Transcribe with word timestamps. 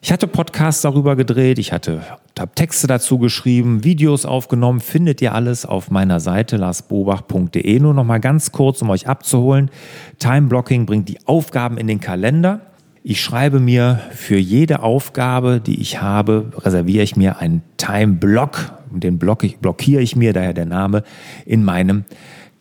ich 0.00 0.10
hatte 0.10 0.26
Podcasts 0.26 0.80
darüber 0.80 1.14
gedreht, 1.14 1.58
ich 1.58 1.72
hatte 1.72 2.00
habe 2.38 2.52
Texte 2.54 2.86
dazu 2.86 3.18
geschrieben, 3.18 3.84
Videos 3.84 4.24
aufgenommen, 4.24 4.80
findet 4.80 5.20
ihr 5.20 5.34
alles 5.34 5.66
auf 5.66 5.90
meiner 5.90 6.18
Seite 6.18 6.56
larsbobach.de. 6.56 7.80
Nur 7.80 7.92
noch 7.92 8.04
mal 8.04 8.18
ganz 8.18 8.50
kurz, 8.50 8.80
um 8.80 8.88
euch 8.88 9.08
abzuholen. 9.08 9.70
Time 10.18 10.48
Blocking 10.48 10.86
bringt 10.86 11.10
die 11.10 11.18
Aufgaben 11.26 11.76
in 11.76 11.86
den 11.86 12.00
Kalender. 12.00 12.60
Ich 13.02 13.20
schreibe 13.20 13.60
mir 13.60 14.00
für 14.10 14.38
jede 14.38 14.82
Aufgabe, 14.82 15.60
die 15.60 15.78
ich 15.78 16.00
habe, 16.00 16.52
reserviere 16.56 17.04
ich 17.04 17.16
mir 17.16 17.38
einen 17.38 17.62
Time 17.76 18.14
Block. 18.14 18.72
Den 18.90 19.18
blockiere 19.18 20.00
ich 20.00 20.16
mir, 20.16 20.32
daher 20.32 20.54
der 20.54 20.66
Name, 20.66 21.04
in 21.44 21.62
meinem 21.62 22.04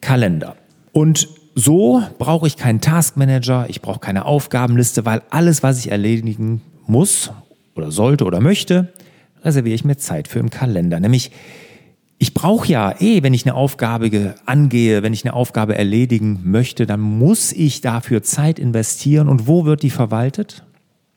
Kalender. 0.02 0.56
Und 0.92 1.30
so 1.56 2.04
brauche 2.20 2.48
ich 2.48 2.58
keinen 2.58 2.82
Taskmanager, 2.82 3.66
ich 3.70 3.82
brauche 3.82 4.00
keine 4.00 4.26
Aufgabenliste, 4.26 5.06
weil 5.06 5.22
alles, 5.30 5.64
was 5.64 5.80
ich 5.80 5.90
erledigen 5.90 6.62
muss 6.86 7.32
oder 7.76 7.92
sollte 7.92 8.26
oder 8.26 8.42
möchte, 8.42 8.94
reserviere 9.44 9.76
ich 9.76 9.86
mir 9.86 9.98
Zeit 9.98 10.28
für 10.28 10.40
im 10.40 10.50
Kalender. 10.50 11.00
Nämlich, 11.00 11.32
ich 12.18 12.34
brauche 12.34 12.68
ja 12.68 12.94
eh, 13.00 13.24
wenn 13.24 13.34
ich 13.34 13.46
eine 13.46 13.56
Aufgabe 13.56 14.36
angehe, 14.46 15.02
wenn 15.02 15.14
ich 15.14 15.24
eine 15.24 15.34
Aufgabe 15.34 15.78
erledigen 15.78 16.42
möchte, 16.44 16.86
dann 16.86 17.00
muss 17.00 17.54
ich 17.54 17.82
dafür 17.82 18.22
Zeit 18.22 18.60
investieren. 18.60 19.30
Und 19.30 19.48
wo 19.48 19.66
wird 19.66 19.82
die 19.82 19.90
verwaltet? 19.90 20.64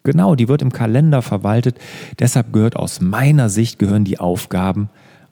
Genau, 0.04 0.36
die 0.36 0.48
wird 0.48 0.62
im 0.62 0.72
Kalender 0.72 1.22
verwaltet. 1.22 1.78
Deshalb 2.18 2.52
gehört 2.52 2.76
aus 2.76 3.00
meiner 3.00 3.48
Sicht, 3.48 3.78
gehören 3.78 4.04
die 4.04 4.20
Aufgaben 4.20 4.88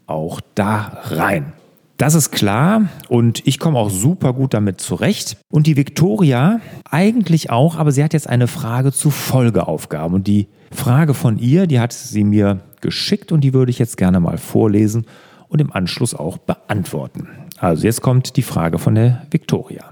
auch 0.07 0.41
da 0.55 1.01
rein. 1.05 1.53
Das 1.97 2.15
ist 2.15 2.31
klar 2.31 2.89
und 3.09 3.47
ich 3.47 3.59
komme 3.59 3.79
auch 3.79 3.89
super 3.89 4.35
gut 4.35 4.53
damit 4.53 4.81
zurecht. 4.83 5.39
Und 5.51 5.67
die 5.67 5.77
Viktoria 5.77 6.61
eigentlich 6.91 7.49
auch, 7.49 7.77
aber 7.77 7.91
sie 7.91 8.05
hat 8.05 8.13
jetzt 8.13 8.29
eine 8.29 8.49
Frage 8.49 8.93
zu 8.93 9.11
Folgeaufgaben. 9.11 10.15
Und 10.15 10.27
die 10.27 10.49
Frage 10.71 11.15
von 11.15 11.39
ihr, 11.39 11.67
die 11.67 11.81
hat 11.81 11.95
sie 11.95 12.25
mir 12.25 12.61
geschickt 12.83 13.33
und 13.33 13.41
die 13.41 13.55
würde 13.55 13.71
ich 13.71 13.79
jetzt 13.79 13.97
gerne 13.97 14.21
mal 14.21 14.37
vorlesen 14.37 15.07
und 15.49 15.61
im 15.61 15.73
Anschluss 15.73 16.15
auch 16.15 16.37
beantworten. 16.37 17.29
Also 17.57 17.87
jetzt 17.87 18.03
kommt 18.03 18.37
die 18.37 18.43
Frage 18.43 18.79
von 18.79 18.95
der 18.95 19.23
Viktoria. 19.31 19.85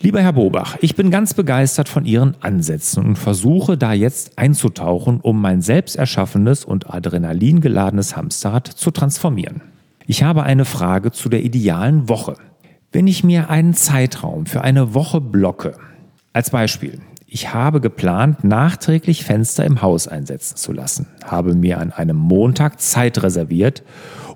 Lieber 0.00 0.20
Herr 0.20 0.32
Bobach, 0.32 0.78
ich 0.80 0.96
bin 0.96 1.12
ganz 1.12 1.32
begeistert 1.32 1.88
von 1.88 2.04
Ihren 2.06 2.34
Ansätzen 2.40 3.04
und 3.04 3.16
versuche 3.16 3.78
da 3.78 3.92
jetzt 3.92 4.36
einzutauchen, 4.36 5.20
um 5.20 5.40
mein 5.40 5.62
selbst 5.62 5.94
erschaffenes 5.94 6.64
und 6.64 6.92
adrenalingeladenes 6.92 8.16
Hamsterrad 8.16 8.66
zu 8.66 8.90
transformieren. 8.90 9.62
Ich 10.06 10.22
habe 10.22 10.42
eine 10.42 10.64
Frage 10.64 11.12
zu 11.12 11.28
der 11.28 11.44
idealen 11.44 12.08
Woche. 12.08 12.34
Wenn 12.90 13.06
ich 13.06 13.24
mir 13.24 13.50
einen 13.50 13.74
Zeitraum 13.74 14.46
für 14.46 14.62
eine 14.62 14.94
Woche 14.94 15.20
blocke, 15.20 15.76
als 16.32 16.50
Beispiel, 16.50 17.00
ich 17.26 17.54
habe 17.54 17.80
geplant, 17.80 18.44
nachträglich 18.44 19.24
Fenster 19.24 19.64
im 19.64 19.80
Haus 19.80 20.08
einsetzen 20.08 20.56
zu 20.56 20.72
lassen, 20.72 21.06
habe 21.24 21.54
mir 21.54 21.78
an 21.78 21.92
einem 21.92 22.16
Montag 22.16 22.80
Zeit 22.80 23.22
reserviert, 23.22 23.82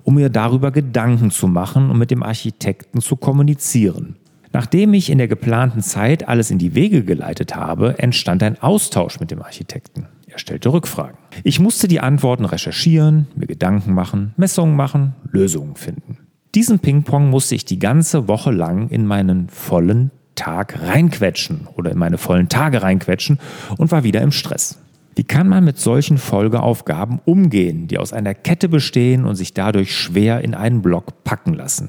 um 0.05 0.15
mir 0.15 0.31
darüber 0.31 0.71
Gedanken 0.71 1.31
zu 1.31 1.49
machen 1.49 1.91
und 1.91 1.99
mit 1.99 2.11
dem 2.11 2.23
Architekten 2.23 3.01
zu 3.01 3.17
kommunizieren. 3.17 4.17
Nachdem 4.53 4.95
ich 4.95 5.11
in 5.11 5.19
der 5.19 5.29
geplanten 5.29 5.83
Zeit 5.83 6.29
alles 6.29 6.51
in 6.51 6.59
die 6.59 6.75
Wege 6.75 7.05
geleitet 7.05 7.57
habe, 7.57 7.99
entstand 7.99 8.43
ein 8.43 8.63
Austausch 8.63 9.21
mit 9.21 9.31
dem 9.31 9.43
Architekten. 9.43 10.07
Er 10.37 10.41
stellte 10.41 10.71
Rückfragen. 10.71 11.17
Ich 11.45 11.61
musste 11.61 11.89
die 11.89 12.01
Antworten 12.01 12.45
recherchieren, 12.45 13.27
mir 13.37 13.47
Gedanken 13.47 13.95
machen, 13.95 14.35
Messungen 14.37 14.77
machen, 14.77 15.15
Lösungen 15.31 15.77
finden. 15.77 16.19
Diesen 16.55 16.79
Ping-Pong 16.79 17.31
musste 17.31 17.55
ich 17.55 17.65
die 17.65 17.79
ganze 17.79 18.29
Woche 18.29 18.51
lang 18.51 18.91
in 18.91 19.07
meinen 19.07 19.49
vollen 19.49 20.11
Tag 20.35 20.79
reinquetschen 20.83 21.69
oder 21.75 21.91
in 21.91 21.97
meine 21.97 22.19
vollen 22.19 22.51
Tage 22.51 22.83
reinquetschen 22.83 23.39
und 23.79 23.91
war 23.91 24.05
wieder 24.05 24.21
im 24.21 24.31
Stress. 24.31 24.79
Wie 25.15 25.25
kann 25.25 25.49
man 25.49 25.65
mit 25.65 25.79
solchen 25.79 26.19
Folgeaufgaben 26.19 27.19
umgehen, 27.25 27.89
die 27.89 27.97
aus 27.97 28.13
einer 28.13 28.35
Kette 28.35 28.69
bestehen 28.69 29.25
und 29.25 29.37
sich 29.37 29.55
dadurch 29.55 29.97
schwer 29.97 30.43
in 30.43 30.55
einen 30.55 30.83
Block 30.83 31.25
packen 31.25 31.55
lassen? 31.55 31.89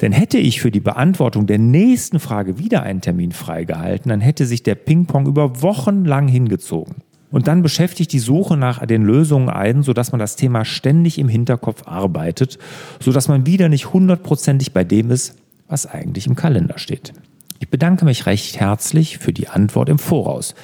Denn 0.00 0.12
hätte 0.12 0.38
ich 0.38 0.60
für 0.60 0.70
die 0.70 0.78
Beantwortung 0.78 1.48
der 1.48 1.58
nächsten 1.58 2.20
Frage 2.20 2.60
wieder 2.60 2.84
einen 2.84 3.00
Termin 3.00 3.32
freigehalten, 3.32 4.10
dann 4.10 4.20
hätte 4.20 4.46
sich 4.46 4.62
der 4.62 4.76
Ping-Pong 4.76 5.26
über 5.26 5.62
Wochen 5.62 6.04
lang 6.04 6.28
hingezogen. 6.28 7.02
Und 7.32 7.48
dann 7.48 7.62
beschäftigt 7.62 8.12
die 8.12 8.20
Suche 8.20 8.56
nach 8.56 8.86
den 8.86 9.02
Lösungen 9.02 9.48
einen, 9.48 9.82
sodass 9.82 10.12
man 10.12 10.18
das 10.18 10.36
Thema 10.36 10.64
ständig 10.64 11.18
im 11.18 11.28
Hinterkopf 11.28 11.88
arbeitet, 11.88 12.58
sodass 13.00 13.26
man 13.26 13.46
wieder 13.46 13.68
nicht 13.68 13.92
hundertprozentig 13.92 14.72
bei 14.72 14.84
dem 14.84 15.10
ist, 15.10 15.34
was 15.66 15.86
eigentlich 15.86 16.26
im 16.26 16.36
Kalender 16.36 16.78
steht. 16.78 17.14
Ich 17.58 17.68
bedanke 17.68 18.04
mich 18.04 18.26
recht 18.26 18.60
herzlich 18.60 19.18
für 19.18 19.32
die 19.32 19.48
Antwort 19.48 19.88
im 19.88 19.98
Voraus. 19.98 20.54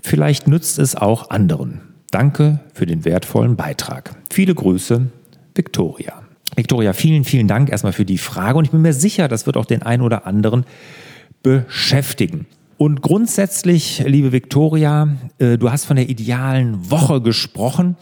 Vielleicht 0.00 0.48
nützt 0.48 0.78
es 0.78 0.96
auch 0.96 1.30
anderen. 1.30 1.80
Danke 2.10 2.60
für 2.72 2.86
den 2.86 3.04
wertvollen 3.04 3.56
Beitrag. 3.56 4.16
Viele 4.32 4.54
Grüße, 4.54 5.10
Victoria. 5.54 6.22
Victoria, 6.54 6.94
vielen, 6.94 7.24
vielen 7.24 7.48
Dank 7.48 7.68
erstmal 7.68 7.92
für 7.92 8.06
die 8.06 8.16
Frage 8.16 8.56
und 8.56 8.64
ich 8.64 8.70
bin 8.70 8.80
mir 8.80 8.94
sicher, 8.94 9.28
das 9.28 9.44
wird 9.44 9.56
auch 9.58 9.66
den 9.66 9.82
einen 9.82 10.02
oder 10.02 10.26
anderen 10.26 10.64
beschäftigen. 11.42 12.46
Und 12.78 13.00
grundsätzlich, 13.00 14.02
liebe 14.06 14.32
Victoria, 14.32 15.08
äh, 15.38 15.56
du 15.56 15.70
hast 15.70 15.86
von 15.86 15.96
der 15.96 16.10
idealen 16.10 16.90
Woche 16.90 17.22
gesprochen 17.22 17.96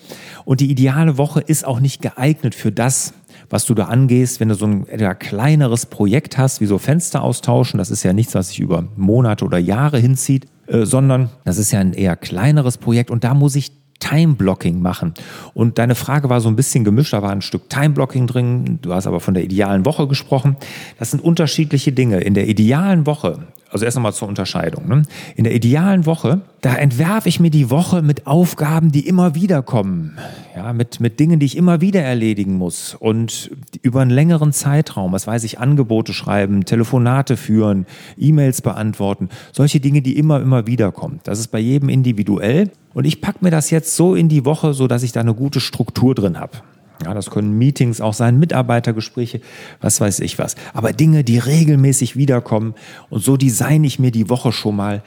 und 0.45 0.61
die 0.61 0.71
ideale 0.71 1.17
Woche 1.17 1.41
ist 1.41 1.65
auch 1.65 1.79
nicht 1.79 2.03
geeignet 2.03 2.57
für 2.57 2.73
das, 2.73 3.15
was 3.51 3.67
du 3.67 3.75
da 3.75 3.85
angehst, 3.85 4.41
wenn 4.41 4.49
du 4.49 4.57
so 4.57 4.67
ein 4.67 4.87
eher 4.87 5.15
kleineres 5.15 5.87
Projekt 5.87 6.39
hast, 6.39 6.61
wie 6.61 6.67
so 6.67 6.79
Fenster 6.79 7.23
austauschen, 7.23 7.79
das 7.79 7.91
ist 7.91 8.03
ja 8.03 8.13
nichts, 8.13 8.35
was 8.35 8.49
sich 8.49 8.59
über 8.59 8.85
Monate 8.97 9.45
oder 9.45 9.59
Jahre 9.59 9.99
hinzieht, 9.99 10.47
äh, 10.67 10.85
sondern 10.85 11.31
das 11.45 11.59
ist 11.59 11.71
ja 11.71 11.79
ein 11.79 11.93
eher 11.93 12.17
kleineres 12.17 12.79
Projekt 12.79 13.13
und 13.13 13.23
da 13.23 13.33
muss 13.33 13.55
ich 13.55 13.71
Time-Blocking 14.01 14.83
machen. 14.83 15.15
Und 15.55 15.79
deine 15.79 15.95
Frage 15.95 16.29
war 16.29 16.41
so 16.41 16.49
ein 16.49 16.57
bisschen 16.57 16.85
gemischt, 16.85 17.13
da 17.13 17.23
war 17.23 17.31
ein 17.31 17.43
Stück 17.43 17.71
Time-Blocking 17.71 18.27
drin, 18.27 18.81
du 18.83 18.93
hast 18.93 19.07
aber 19.07 19.21
von 19.21 19.35
der 19.35 19.45
idealen 19.45 19.87
Woche 19.87 20.09
gesprochen. 20.09 20.57
Das 20.99 21.13
sind 21.13 21.23
unterschiedliche 21.23 21.93
Dinge. 21.93 22.21
In 22.21 22.35
der 22.35 22.49
idealen 22.49 23.07
Woche 23.07 23.47
also 23.75 23.85
erst 23.85 23.97
einmal 23.97 24.15
zur 24.15 24.29
Unterscheidung. 24.29 24.87
Ne? 24.87 25.03
In 25.35 25.43
der 25.43 25.53
idealen 25.53 26.07
Woche, 26.07 26.43
da 26.61 26.77
entwerfe 26.77 27.29
ich 27.29 27.41
mir 27.41 27.51
die 27.51 27.71
Woche 27.71 28.03
mit 28.03 28.27
Aufgaben, 28.27 28.93
die 28.93 29.07
immer 29.07 29.35
wieder 29.35 29.63
kommen. 29.63 30.17
Ja, 30.55 30.73
mit, 30.73 31.01
mit 31.01 31.19
Dingen, 31.19 31.41
die 31.41 31.47
ich 31.47 31.57
immer 31.57 31.81
wieder 31.81 32.01
erledigen 32.01 32.55
muss. 32.57 32.95
Und 32.95 33.51
über 33.83 34.01
einen 34.01 34.13
längeren 34.13 34.53
Zeitraum, 34.53 35.11
was 35.11 35.27
weiß 35.27 35.43
ich, 35.43 35.59
Angebote 35.59 36.13
schreiben, 36.13 36.65
Telefonate 36.65 37.37
führen, 37.37 37.87
E-Mails 38.17 38.63
beantworten. 38.63 39.29
Solche 39.51 39.81
Dinge, 39.81 40.03
die 40.03 40.17
immer, 40.17 40.41
immer 40.41 40.69
wieder 40.69 40.93
kommen. 40.93 41.19
Das 41.25 41.41
ist 41.41 41.49
bei 41.49 41.59
jedem 41.59 41.89
individuell. 41.89 42.71
Und 42.95 43.07
ich 43.07 43.21
packe 43.21 43.39
mir 43.41 43.51
das 43.51 43.71
jetzt 43.71 43.97
so 43.97 44.15
in 44.15 44.29
die 44.29 44.45
Woche, 44.45 44.73
so 44.73 44.87
dass 44.87 45.03
ich 45.03 45.11
da 45.11 45.21
eine 45.21 45.35
gute 45.35 45.59
Struktur 45.59 46.15
drin 46.15 46.39
habe. 46.39 46.59
Ja, 47.03 47.13
das 47.13 47.31
können 47.31 47.59
Meetings 47.59 48.01
auch 48.01 48.15
sein, 48.15 48.39
Mitarbeitergespräche, 48.39 49.41
was 49.81 50.01
weiß 50.01 50.21
ich 50.21 50.39
was. 50.39 50.55
Aber 50.73 50.93
Dinge, 50.93 51.25
die 51.25 51.39
regelmäßig 51.39 52.17
wiederkommen. 52.17 52.75
Und 53.11 53.23
so 53.23 53.37
designe 53.37 53.87
ich 53.87 53.99
mir 53.99 54.11
die 54.11 54.31
Woche 54.31 54.53
schon 54.53 54.77
mal 54.77 55.03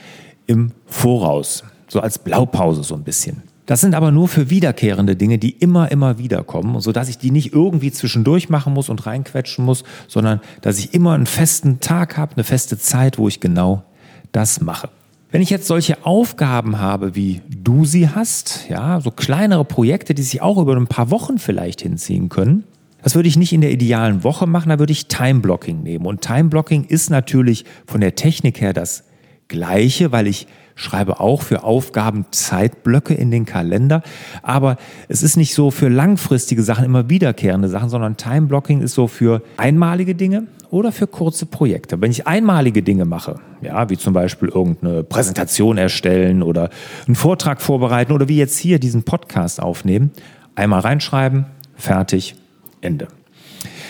im 0.48 0.72
Voraus. 0.86 1.64
So 1.88 2.02
als 2.02 2.20
Blaupause 2.20 2.84
so 2.84 2.96
ein 2.96 3.04
bisschen. 3.04 3.44
Das 3.68 3.82
sind 3.82 3.96
aber 3.96 4.12
nur 4.12 4.30
für 4.30 4.50
wiederkehrende 4.50 5.18
Dinge, 5.18 5.38
die 5.38 5.52
immer, 5.52 5.92
immer 5.92 6.18
wiederkommen, 6.18 6.80
sodass 6.80 7.10
ich 7.10 7.18
die 7.18 7.32
nicht 7.32 7.52
irgendwie 7.52 7.92
zwischendurch 7.92 8.48
machen 8.48 8.74
muss 8.74 8.88
und 8.88 9.06
reinquetschen 9.06 9.66
muss, 9.66 9.84
sondern 10.08 10.40
dass 10.62 10.80
ich 10.80 10.94
immer 10.94 11.14
einen 11.14 11.26
festen 11.26 11.82
Tag 11.82 12.18
habe, 12.18 12.36
eine 12.36 12.46
feste 12.46 12.78
Zeit, 12.78 13.18
wo 13.18 13.28
ich 13.28 13.42
genau 13.42 13.84
das 14.32 14.62
mache. 14.62 14.90
Wenn 15.32 15.42
ich 15.42 15.50
jetzt 15.50 15.68
solche 15.68 16.06
Aufgaben 16.06 16.80
habe, 16.80 17.14
wie 17.16 17.42
du 17.68 17.84
sie 17.84 18.08
hast, 18.08 18.70
ja, 18.70 19.02
so 19.02 19.12
kleinere 19.12 19.66
Projekte, 19.66 20.14
die 20.14 20.24
sich 20.24 20.42
auch 20.42 20.58
über 20.58 20.76
ein 20.78 20.88
paar 20.88 21.12
Wochen 21.12 21.38
vielleicht 21.38 21.82
hinziehen 21.82 22.30
können, 22.30 22.64
das 23.04 23.14
würde 23.14 23.28
ich 23.28 23.36
nicht 23.36 23.52
in 23.52 23.60
der 23.60 23.72
idealen 23.72 24.24
Woche 24.24 24.48
machen, 24.48 24.70
da 24.70 24.80
würde 24.80 24.94
ich 24.94 25.08
Time-Blocking 25.08 25.84
nehmen. 25.84 26.06
Und 26.06 26.22
Time-Blocking 26.22 26.86
ist 26.86 27.10
natürlich 27.10 27.66
von 27.86 28.00
der 28.00 28.16
Technik 28.16 28.62
her 28.62 28.72
das 28.72 29.04
gleiche, 29.50 30.14
weil 30.14 30.28
ich 30.28 30.48
schreibe 30.78 31.20
auch 31.20 31.42
für 31.42 31.64
Aufgaben 31.64 32.26
Zeitblöcke 32.32 33.14
in 33.14 33.32
den 33.32 33.46
Kalender. 33.46 34.04
Aber 34.44 34.78
es 35.10 35.24
ist 35.24 35.36
nicht 35.36 35.54
so 35.54 35.72
für 35.72 35.90
langfristige 35.90 36.64
Sachen, 36.64 36.86
immer 36.86 37.10
wiederkehrende 37.10 37.68
Sachen, 37.68 37.90
sondern 37.90 38.16
Time-Blocking 38.16 38.82
ist 38.82 38.94
so 38.94 39.08
für 39.08 39.42
einmalige 39.58 40.16
Dinge 40.16 40.44
oder 40.70 40.92
für 40.92 41.08
kurze 41.08 41.48
Projekte. 41.48 42.00
Wenn 42.00 42.12
ich 42.12 42.28
einmalige 42.28 42.84
Dinge 42.84 43.06
mache, 43.06 43.40
ja, 43.62 43.90
wie 43.90 43.98
zum 43.98 44.14
Beispiel 44.14 44.50
irgendeine 44.50 45.04
Präsentation 45.04 45.78
erstellen 45.78 46.44
oder 46.44 46.70
einen 47.08 47.16
Vortrag 47.16 47.62
vorbereiten 47.62 48.12
oder 48.12 48.28
wie 48.28 48.38
jetzt 48.38 48.58
hier 48.58 48.80
diesen 48.80 49.04
Podcast 49.04 49.62
aufnehmen, 49.62 50.12
einmal 50.56 50.82
reinschreiben, 50.82 51.48
fertig, 51.76 52.36
Ende. 52.82 53.08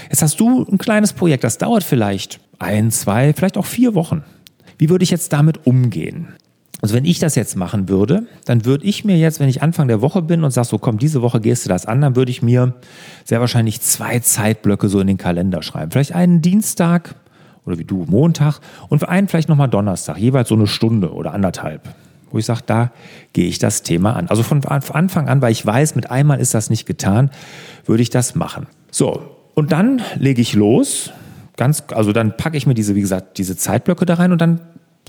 Jetzt 0.09 0.21
hast 0.21 0.39
du 0.39 0.63
ein 0.63 0.77
kleines 0.77 1.11
Projekt, 1.11 1.43
das 1.43 1.57
dauert 1.57 1.83
vielleicht 1.83 2.39
ein, 2.59 2.91
zwei, 2.91 3.33
vielleicht 3.33 3.57
auch 3.57 3.65
vier 3.65 3.93
Wochen. 3.93 4.23
Wie 4.77 4.89
würde 4.89 5.03
ich 5.03 5.11
jetzt 5.11 5.33
damit 5.33 5.67
umgehen? 5.67 6.29
Also 6.81 6.93
wenn 6.93 7.05
ich 7.05 7.17
das 7.17 7.35
jetzt 7.35 7.55
machen 7.55 7.89
würde, 7.89 8.27
dann 8.45 8.65
würde 8.65 8.85
ich 8.85 9.03
mir 9.03 9.17
jetzt, 9.17 9.39
wenn 9.39 9.49
ich 9.49 9.63
Anfang 9.63 9.87
der 9.87 10.01
Woche 10.01 10.21
bin 10.21 10.43
und 10.43 10.51
sage, 10.51 10.67
so 10.67 10.77
komm, 10.77 10.99
diese 10.99 11.21
Woche 11.23 11.41
gehst 11.41 11.65
du 11.65 11.69
das 11.69 11.87
an, 11.87 12.01
dann 12.01 12.15
würde 12.15 12.29
ich 12.29 12.43
mir 12.43 12.75
sehr 13.25 13.39
wahrscheinlich 13.39 13.81
zwei 13.81 14.19
Zeitblöcke 14.19 14.87
so 14.87 14.99
in 14.99 15.07
den 15.07 15.17
Kalender 15.17 15.63
schreiben. 15.63 15.91
Vielleicht 15.91 16.13
einen 16.13 16.41
Dienstag 16.41 17.15
oder 17.65 17.79
wie 17.79 17.83
du 17.83 18.05
Montag 18.07 18.59
und 18.89 19.07
einen 19.07 19.27
vielleicht 19.27 19.49
nochmal 19.49 19.69
Donnerstag, 19.69 20.17
jeweils 20.17 20.49
so 20.49 20.55
eine 20.55 20.67
Stunde 20.67 21.13
oder 21.13 21.33
anderthalb. 21.33 21.81
Wo 22.29 22.37
ich 22.37 22.45
sage, 22.45 22.61
da 22.65 22.91
gehe 23.33 23.47
ich 23.47 23.57
das 23.57 23.83
Thema 23.83 24.15
an. 24.15 24.27
Also 24.27 24.43
von 24.43 24.63
Anfang 24.65 25.29
an, 25.29 25.41
weil 25.41 25.51
ich 25.51 25.65
weiß, 25.65 25.95
mit 25.95 26.11
einmal 26.11 26.39
ist 26.39 26.53
das 26.53 26.69
nicht 26.69 26.85
getan, 26.85 27.31
würde 27.85 28.03
ich 28.03 28.09
das 28.09 28.35
machen. 28.35 28.67
So, 28.91 29.35
und 29.55 29.71
dann 29.71 30.01
lege 30.17 30.41
ich 30.41 30.53
los. 30.53 31.11
Ganz, 31.55 31.83
also 31.91 32.13
dann 32.13 32.37
packe 32.37 32.55
ich 32.55 32.67
mir 32.67 32.75
diese, 32.75 32.93
wie 32.93 33.01
gesagt, 33.01 33.39
diese 33.39 33.57
Zeitblöcke 33.57 34.05
da 34.05 34.15
rein 34.15 34.31
und 34.31 34.39
dann 34.39 34.61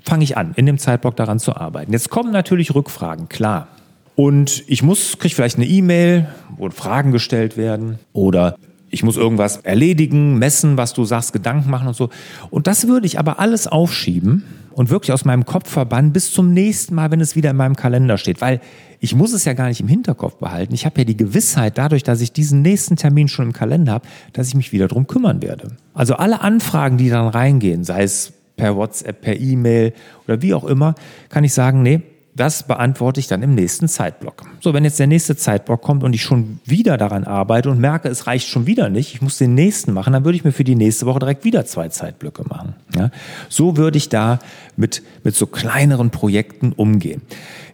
fange 0.09 0.25
ich 0.25 0.37
an, 0.37 0.53
in 0.57 0.67
dem 0.67 0.79
Zeitblock 0.79 1.17
daran 1.17 1.39
zu 1.39 1.57
arbeiten. 1.57 1.93
Jetzt 1.93 2.11
kommen 2.11 2.33
natürlich 2.33 2.75
Rückfragen, 2.75 3.29
klar. 3.29 3.69
Und 4.17 4.65
ich 4.67 4.83
muss, 4.83 5.19
kriege 5.19 5.35
vielleicht 5.35 5.57
eine 5.57 5.67
E-Mail, 5.67 6.27
wo 6.57 6.69
Fragen 6.71 7.13
gestellt 7.13 7.57
werden 7.57 8.01
oder 8.13 8.57
ich 8.91 9.03
muss 9.03 9.17
irgendwas 9.17 9.59
erledigen, 9.59 10.39
messen, 10.39 10.77
was 10.77 10.95
du 10.95 11.05
sagst, 11.05 11.33
Gedanken 11.33 11.71
machen 11.71 11.89
und 11.89 11.95
so. 11.95 12.09
Und 12.51 12.67
das 12.67 12.89
würde 12.89 13.07
ich 13.07 13.19
aber 13.19 13.39
alles 13.39 13.67
aufschieben 13.67 14.45
und 14.73 14.91
wirklich 14.91 15.13
aus 15.13 15.25
meinem 15.25 15.45
Kopf 15.45 15.71
verbannen 15.71 16.13
bis 16.13 16.33
zum 16.33 16.53
nächsten 16.53 16.95
Mal, 16.95 17.11
wenn 17.11 17.21
es 17.21 17.37
wieder 17.37 17.51
in 17.51 17.57
meinem 17.57 17.77
Kalender 17.77 18.17
steht. 18.17 18.41
Weil 18.41 18.61
ich 18.99 19.15
muss 19.15 19.33
es 19.33 19.45
ja 19.45 19.53
gar 19.53 19.69
nicht 19.69 19.81
im 19.81 19.89
Hinterkopf 19.89 20.37
behalten. 20.37 20.75
Ich 20.75 20.87
habe 20.87 20.99
ja 20.99 21.05
die 21.05 21.17
Gewissheit 21.17 21.77
dadurch, 21.79 22.03
dass 22.03 22.21
ich 22.21 22.33
diesen 22.33 22.63
nächsten 22.63 22.97
Termin 22.97 23.29
schon 23.29 23.47
im 23.47 23.53
Kalender 23.53 23.93
habe, 23.93 24.09
dass 24.33 24.49
ich 24.49 24.55
mich 24.55 24.73
wieder 24.73 24.89
drum 24.89 25.07
kümmern 25.07 25.43
werde. 25.43 25.77
Also 25.95 26.15
alle 26.15 26.41
Anfragen, 26.41 26.97
die 26.97 27.11
dann 27.11 27.29
reingehen, 27.29 27.85
sei 27.85 28.03
es 28.03 28.33
per 28.59 28.77
WhatsApp, 28.77 29.23
per 29.23 29.41
E-Mail 29.41 29.95
oder 30.27 30.43
wie 30.43 30.53
auch 30.53 30.65
immer, 30.65 30.95
kann 31.31 31.45
ich 31.45 31.55
sagen, 31.55 31.83
nee, 31.83 32.03
das 32.39 32.63
beantworte 32.63 33.19
ich 33.19 33.27
dann 33.27 33.43
im 33.43 33.55
nächsten 33.55 33.89
Zeitblock. 33.89 34.45
So, 34.61 34.73
wenn 34.73 34.85
jetzt 34.85 34.99
der 35.01 35.09
nächste 35.09 35.35
Zeitblock 35.35 35.83
kommt 35.83 36.05
und 36.05 36.15
ich 36.15 36.23
schon 36.23 36.61
wieder 36.65 36.97
daran 36.97 37.25
arbeite 37.25 37.69
und 37.69 37.81
merke, 37.81 38.09
es 38.09 38.29
reicht 38.29 38.49
schon 38.49 38.67
wieder 38.67 38.91
nicht, 38.91 39.15
ich 39.15 39.23
muss 39.23 39.39
den 39.39 39.55
nächsten 39.55 39.93
machen, 39.93 40.13
dann 40.13 40.25
würde 40.25 40.37
ich 40.37 40.45
mir 40.45 40.53
für 40.53 40.63
die 40.63 40.77
nächste 40.77 41.07
Woche 41.07 41.19
direkt 41.19 41.45
wieder 41.45 41.67
zwei 41.67 41.89
Zeitblöcke 41.89 42.45
machen. 42.49 42.75
Ja? 42.95 43.11
So 43.49 43.77
würde 43.77 43.99
ich 43.99 44.09
da 44.09 44.39
mit, 44.77 45.03
mit 45.25 45.35
so 45.35 45.47
kleineren 45.47 46.11
Projekten 46.11 46.73
umgehen. 46.73 47.23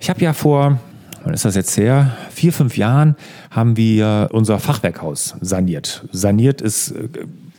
Ich 0.00 0.08
habe 0.08 0.22
ja 0.22 0.32
vor, 0.32 0.80
wann 1.24 1.34
ist 1.34 1.44
das 1.44 1.56
jetzt 1.56 1.76
her? 1.76 2.16
Vier, 2.30 2.52
fünf 2.52 2.78
Jahren 2.78 3.16
haben 3.50 3.76
wir 3.76 4.30
unser 4.32 4.58
Fachwerkhaus 4.60 5.34
saniert. 5.42 6.06
Saniert 6.10 6.62
ist 6.62 6.92
äh, 6.92 7.08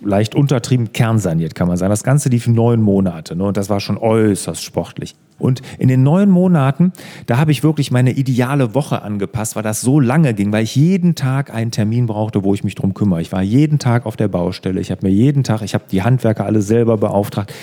leicht 0.01 0.35
untertrieben 0.35 0.93
kernsaniert, 0.93 1.55
kann 1.55 1.67
man 1.67 1.77
sagen. 1.77 1.89
Das 1.89 2.03
Ganze 2.03 2.29
lief 2.29 2.47
neun 2.47 2.81
Monate 2.81 3.35
ne? 3.35 3.45
und 3.45 3.57
das 3.57 3.69
war 3.69 3.79
schon 3.79 3.97
äußerst 3.97 4.63
sportlich. 4.63 5.15
Und 5.37 5.61
in 5.77 5.89
den 5.89 6.03
neun 6.03 6.29
Monaten, 6.29 6.93
da 7.25 7.37
habe 7.37 7.51
ich 7.51 7.61
wirklich 7.61 7.91
meine 7.91 8.11
ideale 8.11 8.73
Woche 8.73 9.01
angepasst, 9.01 9.55
weil 9.55 9.63
das 9.63 9.81
so 9.81 9.99
lange 9.99 10.33
ging, 10.33 10.51
weil 10.53 10.63
ich 10.63 10.75
jeden 10.75 11.15
Tag 11.15 11.53
einen 11.53 11.71
Termin 11.71 12.05
brauchte, 12.05 12.43
wo 12.43 12.53
ich 12.53 12.63
mich 12.63 12.75
drum 12.75 12.93
kümmere. 12.93 13.21
Ich 13.21 13.31
war 13.31 13.41
jeden 13.41 13.77
Tag 13.77 14.05
auf 14.05 14.15
der 14.15 14.29
Baustelle, 14.29 14.79
ich 14.79 14.91
habe 14.91 15.05
mir 15.05 15.13
jeden 15.13 15.43
Tag, 15.43 15.61
ich 15.61 15.73
habe 15.73 15.85
die 15.91 16.03
Handwerker 16.03 16.45
alle 16.45 16.61
selber 16.61 16.97
beauftragt. 16.97 17.53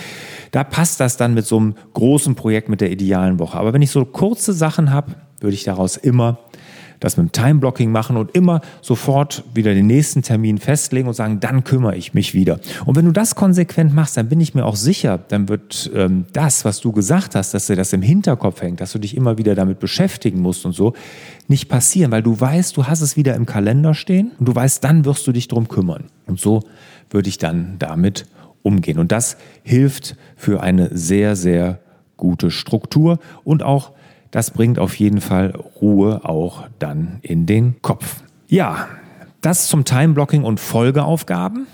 Da 0.50 0.64
passt 0.64 1.00
das 1.00 1.16
dann 1.16 1.32
mit 1.32 1.46
so 1.46 1.56
einem 1.56 1.74
großen 1.94 2.34
Projekt 2.34 2.68
mit 2.68 2.82
der 2.82 2.90
idealen 2.90 3.38
Woche. 3.38 3.56
Aber 3.56 3.72
wenn 3.72 3.80
ich 3.80 3.90
so 3.90 4.04
kurze 4.04 4.52
Sachen 4.52 4.90
habe, 4.90 5.12
würde 5.40 5.54
ich 5.54 5.64
daraus 5.64 5.96
immer 5.96 6.38
das 7.02 7.16
mit 7.16 7.26
dem 7.26 7.32
Time-Blocking 7.32 7.90
machen 7.90 8.16
und 8.16 8.34
immer 8.34 8.60
sofort 8.80 9.44
wieder 9.54 9.74
den 9.74 9.86
nächsten 9.86 10.22
Termin 10.22 10.58
festlegen 10.58 11.08
und 11.08 11.14
sagen, 11.14 11.40
dann 11.40 11.64
kümmere 11.64 11.96
ich 11.96 12.14
mich 12.14 12.34
wieder. 12.34 12.60
Und 12.86 12.96
wenn 12.96 13.04
du 13.04 13.12
das 13.12 13.34
konsequent 13.34 13.94
machst, 13.94 14.16
dann 14.16 14.28
bin 14.28 14.40
ich 14.40 14.54
mir 14.54 14.64
auch 14.64 14.76
sicher, 14.76 15.18
dann 15.28 15.48
wird 15.48 15.90
ähm, 15.94 16.26
das, 16.32 16.64
was 16.64 16.80
du 16.80 16.92
gesagt 16.92 17.34
hast, 17.34 17.54
dass 17.54 17.66
dir 17.66 17.76
das 17.76 17.92
im 17.92 18.02
Hinterkopf 18.02 18.62
hängt, 18.62 18.80
dass 18.80 18.92
du 18.92 18.98
dich 18.98 19.16
immer 19.16 19.38
wieder 19.38 19.54
damit 19.54 19.80
beschäftigen 19.80 20.40
musst 20.40 20.64
und 20.64 20.72
so, 20.72 20.94
nicht 21.48 21.68
passieren, 21.68 22.12
weil 22.12 22.22
du 22.22 22.40
weißt, 22.40 22.76
du 22.76 22.86
hast 22.86 23.00
es 23.00 23.16
wieder 23.16 23.34
im 23.34 23.46
Kalender 23.46 23.94
stehen 23.94 24.32
und 24.38 24.46
du 24.46 24.54
weißt, 24.54 24.82
dann 24.84 25.04
wirst 25.04 25.26
du 25.26 25.32
dich 25.32 25.48
drum 25.48 25.68
kümmern. 25.68 26.04
Und 26.26 26.40
so 26.40 26.62
würde 27.10 27.28
ich 27.28 27.38
dann 27.38 27.76
damit 27.78 28.26
umgehen. 28.62 28.98
Und 28.98 29.12
das 29.12 29.36
hilft 29.62 30.16
für 30.36 30.62
eine 30.62 30.96
sehr, 30.96 31.36
sehr 31.36 31.80
gute 32.16 32.50
Struktur 32.50 33.18
und 33.42 33.62
auch 33.62 33.92
das 34.32 34.50
bringt 34.50 34.80
auf 34.80 34.96
jeden 34.96 35.20
Fall 35.20 35.52
Ruhe 35.80 36.24
auch 36.24 36.64
dann 36.80 37.20
in 37.22 37.46
den 37.46 37.80
Kopf. 37.82 38.22
Ja, 38.48 38.88
das 39.40 39.68
zum 39.68 39.84
Time-Blocking 39.84 40.42
und 40.42 40.58
Folgeaufgaben. 40.58 41.66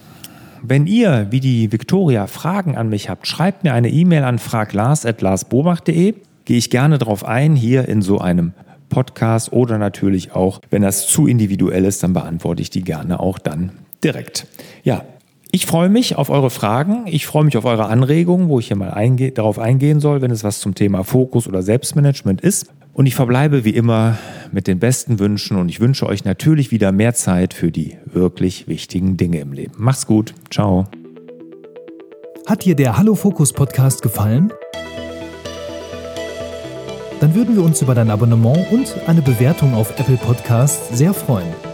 Wenn 0.63 0.87
ihr, 0.87 1.29
wie 1.31 1.41
die 1.41 1.73
Victoria, 1.73 2.27
Fragen 2.27 2.77
an 2.77 2.89
mich 2.89 3.09
habt, 3.09 3.27
schreibt 3.27 3.65
mir 3.65 3.73
eine 3.73 3.89
E-Mail 3.89 4.25
an 4.25 4.39
fraglars.larsbobach.de. 4.39 6.15
Gehe 6.45 6.59
ich 6.59 6.71
gerne 6.71 6.99
darauf 6.99 7.25
ein, 7.25 7.55
hier 7.55 7.89
in 7.89 8.03
so 8.03 8.19
einem 8.19 8.53
Podcast 8.89 9.53
oder 9.53 9.79
natürlich 9.79 10.33
auch, 10.33 10.61
wenn 10.71 10.83
das 10.83 11.07
zu 11.07 11.27
individuell 11.27 11.85
ist, 11.85 12.03
dann 12.03 12.13
beantworte 12.13 12.63
ich 12.63 12.71
die 12.71 12.83
gerne 12.83 13.21
auch 13.21 13.39
dann 13.39 13.71
direkt. 14.03 14.47
Ja, 14.83 15.05
ich 15.51 15.67
freue 15.67 15.89
mich 15.89 16.17
auf 16.17 16.29
eure 16.31 16.51
Fragen. 16.51 17.05
Ich 17.07 17.27
freue 17.27 17.45
mich 17.45 17.57
auf 17.57 17.65
eure 17.65 17.87
Anregungen, 17.87 18.49
wo 18.49 18.59
ich 18.59 18.69
hier 18.69 18.77
mal 18.77 18.91
einge 18.91 19.33
darauf 19.33 19.59
eingehen 19.59 20.01
soll, 20.01 20.21
wenn 20.21 20.31
es 20.31 20.45
was 20.45 20.61
zum 20.61 20.75
Thema 20.75 21.05
Fokus 21.05 21.49
oder 21.49 21.63
Selbstmanagement 21.63 22.41
ist. 22.41 22.67
Und 22.93 23.07
ich 23.07 23.15
verbleibe 23.15 23.65
wie 23.65 23.71
immer 23.71 24.19
mit 24.51 24.67
den 24.67 24.79
besten 24.79 25.19
Wünschen 25.21 25.57
und 25.57 25.69
ich 25.69 25.81
wünsche 25.81 26.07
euch 26.07 26.25
natürlich 26.25 26.71
wieder 26.71 26.91
mehr 26.91 27.15
Zeit 27.15 27.55
für 27.55 27.71
die 27.71 27.97
wirklich 28.05 28.67
wichtigen 28.67 29.17
Dinge 29.17 29.39
im 29.39 29.53
Leben. 29.53 29.75
Macht's 29.79 30.07
gut. 30.07 30.35
Ciao. 30.51 30.87
Hat 32.47 32.65
dir 32.65 32.75
der 32.75 32.99
Hallo 32.99 33.15
Fokus 33.15 33.53
Podcast 33.53 34.03
gefallen? 34.03 34.53
Dann 37.21 37.35
würden 37.35 37.57
wir 37.57 37.63
uns 37.63 37.83
über 37.83 37.95
dein 37.95 38.11
Abonnement 38.11 38.71
und 38.71 38.97
eine 39.07 39.23
Bewertung 39.23 39.75
auf 39.75 39.99
Apple 39.99 40.17
Podcasts 40.17 40.97
sehr 40.97 41.15
freuen. 41.15 41.68